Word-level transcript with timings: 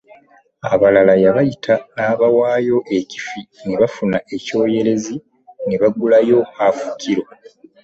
Abalala 0.73 1.13
yabayitanga 1.23 1.83
n’abawaayo 1.95 2.77
ekifi 2.97 3.39
ne 3.65 3.75
bafuna 3.81 4.17
ekyoyerezi 4.35 5.15
ne 5.65 5.75
bagulayo 5.81 6.39
haafu 6.57 6.85
kkiro. 6.91 7.23